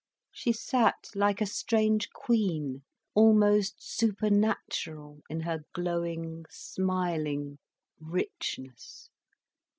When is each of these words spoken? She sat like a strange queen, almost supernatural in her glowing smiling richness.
She 0.31 0.51
sat 0.51 1.09
like 1.13 1.41
a 1.41 1.45
strange 1.45 2.09
queen, 2.09 2.81
almost 3.13 3.75
supernatural 3.83 5.21
in 5.29 5.41
her 5.41 5.59
glowing 5.75 6.45
smiling 6.49 7.59
richness. 7.99 9.11